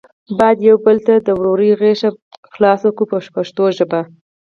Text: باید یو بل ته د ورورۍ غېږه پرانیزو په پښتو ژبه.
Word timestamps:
باید 0.39 0.57
یو 0.69 0.75
بل 0.85 0.97
ته 1.05 1.13
د 1.17 1.29
ورورۍ 1.39 1.71
غېږه 1.79 2.09
پرانیزو 2.53 2.89
په 2.97 3.03
پښتو 3.35 3.63
ژبه. 3.77 4.01